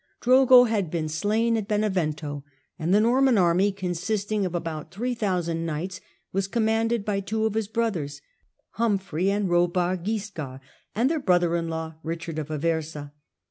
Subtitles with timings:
[0.19, 2.43] Drogo had been slain at Bene 3f vento,
[2.79, 6.01] and the Norman army, consisting of about 3,000 knights,
[6.33, 8.19] was commanded by two of his brothers,
[8.77, 10.59] ^ jaCumphrey and Robert Wiscard,
[10.95, 13.11] and their brother in \^ law, Eichard of Aversa.